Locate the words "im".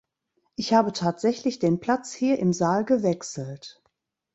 2.39-2.53